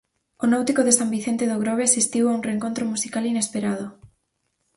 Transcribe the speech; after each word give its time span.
O 0.43 0.45
Náutico 0.51 0.81
de 0.85 0.93
San 0.99 1.09
Vicente 1.15 1.49
do 1.51 1.61
Grove 1.63 1.83
asistiu 1.85 2.23
a 2.27 2.35
un 2.37 2.45
reencontro 2.47 2.83
musical 2.93 3.23
inesperado. 3.33 3.85